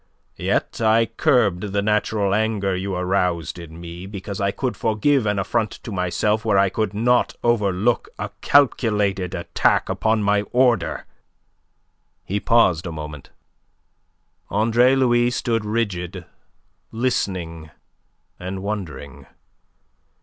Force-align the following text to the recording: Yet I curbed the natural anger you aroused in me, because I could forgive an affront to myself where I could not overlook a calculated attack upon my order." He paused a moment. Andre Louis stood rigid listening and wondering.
Yet 0.39 0.81
I 0.83 1.05
curbed 1.05 1.61
the 1.73 1.81
natural 1.83 2.33
anger 2.33 2.75
you 2.75 2.95
aroused 2.95 3.59
in 3.59 3.79
me, 3.79 4.07
because 4.07 4.41
I 4.41 4.49
could 4.49 4.75
forgive 4.75 5.27
an 5.27 5.37
affront 5.37 5.69
to 5.83 5.91
myself 5.91 6.43
where 6.43 6.57
I 6.57 6.69
could 6.69 6.95
not 6.95 7.35
overlook 7.43 8.09
a 8.17 8.31
calculated 8.41 9.35
attack 9.35 9.89
upon 9.89 10.23
my 10.23 10.41
order." 10.53 11.05
He 12.25 12.39
paused 12.39 12.87
a 12.87 12.91
moment. 12.91 13.29
Andre 14.49 14.95
Louis 14.95 15.29
stood 15.29 15.63
rigid 15.65 16.25
listening 16.91 17.69
and 18.39 18.63
wondering. 18.63 19.27